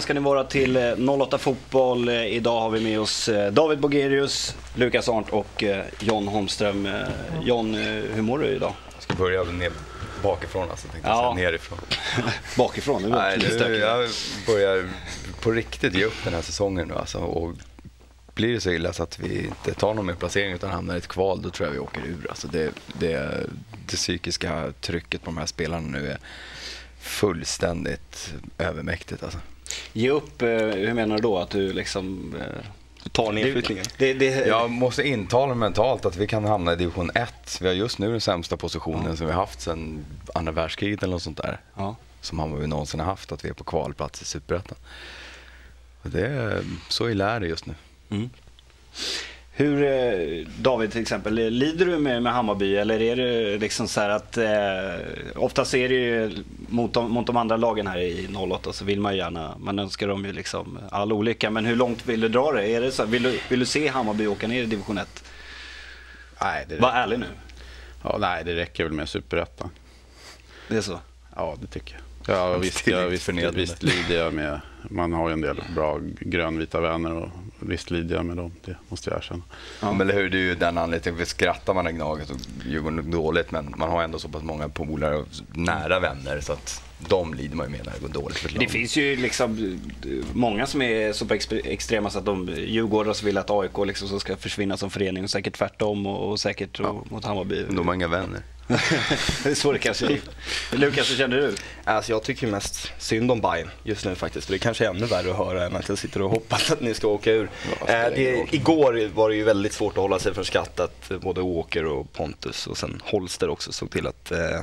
[0.00, 0.76] ska ni vara till
[1.08, 2.08] 08 Fotboll.
[2.08, 5.64] Idag har vi med oss David Bogerius, Lukas Arndt och
[6.00, 6.88] John Holmström.
[7.42, 7.74] John,
[8.14, 8.72] hur mår du idag?
[8.94, 9.72] Jag ska börja ner
[10.22, 11.34] bakifrån alltså, tänkte ja.
[11.34, 11.46] säga.
[11.46, 11.78] Nerifrån.
[12.56, 13.02] bakifrån?
[13.02, 14.08] Det Nej, nu, jag
[14.46, 14.88] börjar
[15.40, 17.18] på riktigt ge upp den här säsongen nu alltså.
[17.18, 17.52] Och
[18.34, 20.98] blir det så illa så att vi inte tar någon mer placering utan hamnar i
[20.98, 22.26] ett kval, då tror jag vi åker ur.
[22.28, 23.46] Alltså det, det,
[23.86, 26.18] det psykiska trycket på de här spelarna nu är
[27.06, 29.22] fullständigt övermäktigt.
[29.22, 29.38] Alltså.
[29.92, 31.38] Ge upp, eh, hur menar du då?
[31.38, 33.84] Att du liksom eh, tar nedflyttningen?
[33.98, 37.58] Det, det, jag måste intala mentalt att vi kan hamna i division 1.
[37.60, 39.16] Vi har just nu den sämsta positionen ja.
[39.16, 41.60] som vi har haft sedan andra världskriget eller något sånt där.
[41.74, 41.96] Ja.
[42.20, 44.78] Som Hammarby någonsin har haft, att vi är på kvalplats i Superettan.
[46.88, 47.74] så illa är det just nu.
[48.10, 48.30] Mm.
[49.58, 54.00] Hur, eh, David till exempel, lider du med, med Hammarby eller är det liksom så
[54.00, 58.28] här att eh, oftast är det ju mot de, mot de andra lagen här i
[58.36, 61.50] 08 så vill man ju gärna, man önskar dem ju liksom all olycka.
[61.50, 62.66] Men hur långt vill du dra det?
[62.68, 65.24] Är det så, vill, du, vill du se Hammarby åka ner i division 1?
[66.42, 67.26] Nej, det Var ärlig nu.
[68.02, 69.70] Ja, nej, det räcker väl med superettan.
[70.68, 70.98] Det är så?
[71.36, 71.94] Ja, det tycker
[72.26, 72.36] jag.
[72.36, 74.60] Ja, visst, jag, visst, visst lider jag med.
[74.90, 77.28] Man har ju en del bra grönvita vänner och
[77.68, 78.52] visst lider jag med dem.
[78.64, 79.42] Det måste jag erkänna.
[79.80, 81.18] Ja, men hur, det är ju den anledningen.
[81.18, 82.36] Vi skrattar man i Gnaget och
[82.66, 86.82] Djurgården dåligt, men man har ändå så pass många polare och nära vänner så att
[87.08, 89.78] de lider man ju med när det går dåligt för Det finns ju liksom
[90.32, 91.26] många som är så
[91.64, 95.54] extrema så att de Djurgårdare vill att AIK liksom ska försvinna som förening och säkert
[95.56, 97.04] tvärtom och, och säkert ja.
[97.10, 97.64] mot Hammarby.
[97.70, 98.40] De har inga vänner.
[99.42, 100.20] det är så det kanske är.
[100.72, 101.54] Lukas, hur känner du?
[101.84, 104.46] Alltså jag tycker mest synd om Bayern just nu faktiskt.
[104.46, 106.80] För det kanske är ännu värre att höra än att jag sitter och hoppas att
[106.80, 107.50] ni ska åka ur.
[107.86, 111.12] Ja, eh, det, igår var det ju väldigt svårt att hålla sig från skratt att
[111.20, 114.60] både Åker och Pontus och sen Holster också såg till att eh,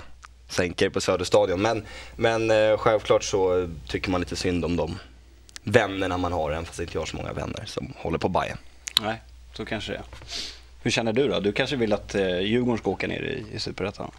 [0.49, 1.61] sänka er på Söderstadion.
[1.61, 1.85] Men,
[2.15, 4.99] men eh, självklart så tycker man lite synd om de
[5.63, 8.57] vännerna man har, även fast inte jag har så många vänner som håller på Bayern.
[9.01, 9.21] Nej,
[9.53, 10.03] så kanske det är.
[10.83, 11.39] Hur känner du då?
[11.39, 14.11] Du kanske vill att eh, Djurgården ska åka ner i, i Superettan?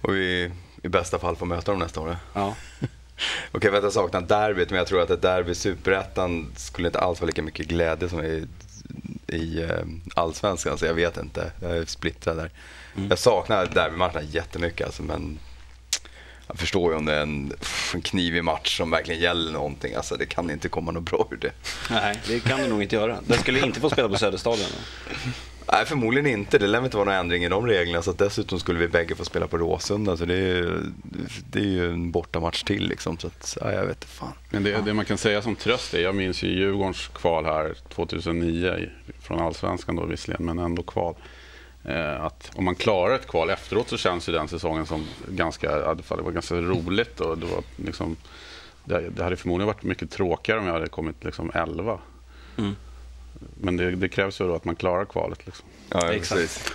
[0.00, 0.50] Och vi
[0.82, 2.16] i bästa fall får möta dem nästa år?
[2.34, 2.54] Ja.
[3.52, 6.98] Okej, okay, jag saknar derbyt, men jag tror att ett derby i Superettan skulle inte
[6.98, 8.46] alls vara lika mycket glädje som i,
[9.26, 9.70] i uh,
[10.14, 11.52] Allsvenskan, så jag vet inte.
[11.62, 12.50] Jag är splittrad där.
[12.96, 13.08] Mm.
[13.08, 15.38] Jag saknar derbymatcherna jättemycket, alltså, men
[16.46, 17.52] jag förstår ju om det är en,
[17.94, 19.94] en knivig match som verkligen gäller någonting.
[19.94, 21.52] Alltså, det kan inte komma något bra ur det.
[21.90, 23.18] Nej, det kan det nog inte göra.
[23.26, 24.68] Den skulle inte få spela på Söderstadion.
[25.72, 26.58] Nej, förmodligen inte.
[26.58, 28.02] Det lär inte vara någon ändring i de reglerna.
[28.02, 30.16] Så dessutom skulle vi bägge få spela på Råsunda.
[30.16, 30.82] Så det är,
[31.50, 32.88] det är ju en bortamatch till.
[32.88, 33.18] Liksom.
[33.18, 34.32] Så att, ja, jag vet fan.
[34.50, 37.74] Men det, det, man kan säga som tröst är, jag minns ju Djurgårdens kval här
[37.88, 38.88] 2009
[39.20, 41.14] från Allsvenskan då visserligen, men ändå kval.
[41.84, 45.94] Eh, att om man klarar ett kval efteråt så känns ju den säsongen som ganska,
[45.94, 47.20] det var ganska roligt.
[47.20, 48.16] Och det, var liksom,
[48.84, 51.98] det, det hade förmodligen varit mycket tråkigare om jag hade kommit liksom 11.
[52.58, 52.76] Mm.
[53.60, 55.46] Men det, det, krävs ju då att man klarar kvalet.
[55.46, 55.66] Liksom.
[55.90, 56.74] Ja, Exakt.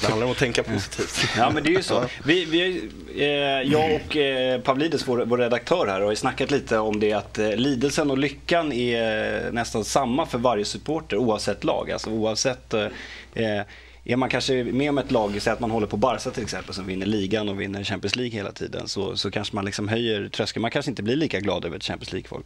[0.00, 1.28] Det handlar om att tänka positivt.
[1.36, 2.04] Ja, men det är ju så.
[2.24, 6.78] Vi, vi, eh, jag och eh, Pavlidis, vår, vår redaktör här, har ju snackat lite
[6.78, 11.90] om det att eh, lidelsen och lyckan är nästan samma för varje supporter oavsett lag.
[11.90, 12.86] Alltså oavsett eh,
[13.34, 13.62] eh
[14.04, 16.74] är man kanske med om ett lag, säg att man håller på Barca till exempel
[16.74, 20.28] som vinner ligan och vinner Champions League hela tiden så, så kanske man liksom höjer
[20.28, 20.62] tröskeln.
[20.62, 22.42] Man kanske inte blir lika glad över ett Champions League-kval.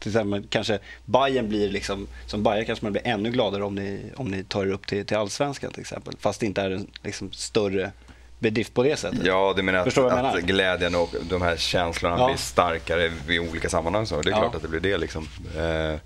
[0.00, 4.02] Till exempel kanske Bayern blir liksom, som Bayern kanske man blir ännu gladare om ni,
[4.16, 6.14] om ni tar er upp till, till allsvenskan till exempel.
[6.20, 7.92] Fast det inte är en liksom, större
[8.38, 9.20] bedrift på det sättet.
[9.24, 10.38] Ja, du menar att, menar?
[10.38, 12.26] att glädjen och de här känslorna ja.
[12.26, 14.06] blir starkare i olika sammanhang.
[14.06, 14.22] Så.
[14.22, 14.38] Det är ja.
[14.38, 14.98] klart att det blir det.
[14.98, 15.28] Liksom.
[15.56, 16.00] Eh,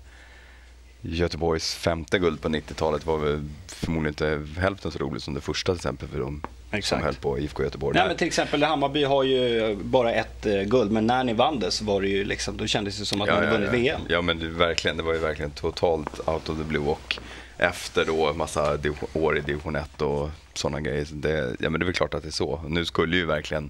[1.01, 5.71] Göteborgs femte guld på 90-talet var väl förmodligen inte hälften så roligt som det första
[5.71, 6.87] till exempel för dem Exakt.
[6.87, 7.97] som höll på IFK Göteborg.
[7.97, 11.59] Nej, men till exempel Hammarby har ju bara ett eh, guld, men när ni vann
[11.59, 13.69] det så var det ju liksom, då kändes det som att ja, ni hade vunnit
[13.73, 13.79] ja.
[13.79, 14.01] VM.
[14.09, 17.17] Ja, men det, verkligen, det var ju verkligen totalt out of the blue och
[17.57, 18.77] efter då massa
[19.13, 21.07] år i division 1 och sådana grejer.
[21.11, 22.61] Det, ja, men det är väl klart att det är så.
[22.67, 23.69] Nu skulle ju verkligen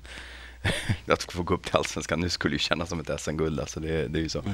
[1.07, 3.59] att få gå upp till Allsvenskan nu skulle ju kännas som ett SM-guld.
[3.59, 4.39] Alltså det, det är ju så.
[4.39, 4.53] Mm.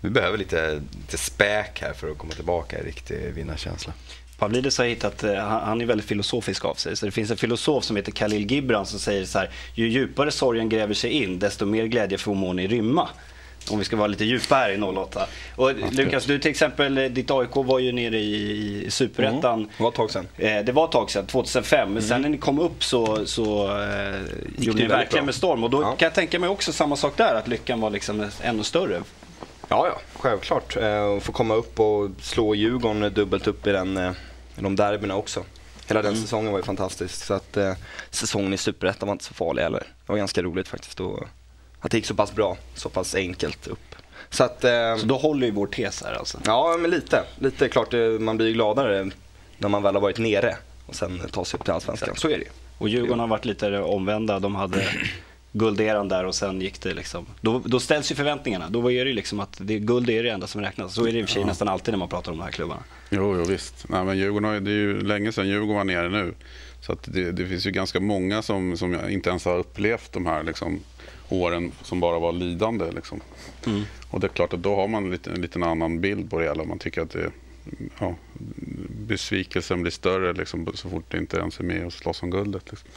[0.00, 3.92] Vi behöver lite, lite späk här för att komma tillbaka i riktig vinnarkänsla.
[4.38, 6.96] Pavlidis har hittat, eh, han är väldigt filosofisk av sig.
[6.96, 10.30] Så det finns en filosof som heter Khalil Gibran som säger så här, ju djupare
[10.30, 13.08] sorgen gräver sig in, desto mer glädje får ni rymma.
[13.70, 15.26] Om vi ska vara lite djupa här i 08.
[15.56, 19.54] Och Lukas, du till exempel, eh, ditt AIK var ju nere i, i Superettan.
[19.54, 19.68] Mm.
[19.76, 20.26] Det var ett tag sedan.
[20.36, 21.78] Eh, det var ett tag sedan, 2005.
[21.78, 22.02] Men mm.
[22.02, 24.20] sen när ni kom upp så, så eh,
[24.58, 25.22] gjorde ni verkligen bra.
[25.22, 25.64] med storm.
[25.64, 25.96] Och då ja.
[25.96, 29.02] kan jag tänka mig också samma sak där, att lyckan var liksom ännu större.
[29.68, 30.76] Ja, ja, självklart.
[30.76, 34.12] Eh, få komma upp och slå Djurgården dubbelt upp i, den, eh,
[34.62, 35.44] de derbyna också.
[35.88, 36.22] Hela den mm.
[36.22, 37.24] säsongen var ju fantastisk.
[37.24, 37.72] Så att eh,
[38.10, 39.80] säsongen i Superettan var inte så farlig heller.
[39.80, 41.00] Det var ganska roligt faktiskt.
[41.00, 41.22] Och,
[41.80, 43.94] att det gick så pass bra, så pass enkelt upp.
[44.30, 46.38] Så att, eh, Så då håller ju vår tes här alltså.
[46.44, 47.22] ja men lite.
[47.38, 49.10] Lite klart, eh, man blir ju gladare
[49.58, 50.56] när man väl har varit nere
[50.86, 52.16] och sen tar sig upp till Allsvenskan.
[52.16, 52.50] Så är det ju.
[52.78, 54.38] Och Djurgården har varit lite omvända.
[54.38, 54.88] De hade
[55.52, 57.26] gulderan där och sen gick det liksom.
[57.40, 58.68] Då, då ställs ju förväntningarna.
[58.68, 60.94] Då är det ju liksom att det, guld är det enda som räknas.
[60.94, 62.50] Så är det i och för sig nästan alltid när man pratar om de här
[62.50, 62.82] klubbarna.
[63.10, 63.88] Jo, jo visst.
[63.88, 66.34] Nej, men Djurgården har, det är ju länge sedan Djurgården var nere nu.
[66.80, 70.26] Så att det, det finns ju ganska många som, som inte ens har upplevt de
[70.26, 70.80] här liksom,
[71.28, 72.90] åren som bara var lidande.
[72.90, 73.20] Liksom.
[74.10, 76.44] Och det är klart att då har man lite, en liten annan bild på det
[76.44, 76.64] hela.
[76.64, 77.30] Man tycker att det,
[77.98, 78.14] ja,
[79.06, 82.70] besvikelsen blir större liksom, så fort det inte ens är med och slåss om guldet.
[82.70, 82.88] Liksom.